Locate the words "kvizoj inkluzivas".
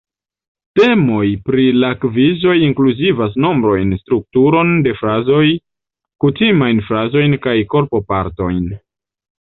2.05-3.37